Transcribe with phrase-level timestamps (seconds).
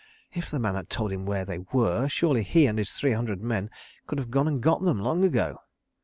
[0.33, 3.39] If the man had told him where they were, surely he and his three hundred
[3.39, 3.69] men
[4.07, 5.59] could have gone and got them long ago.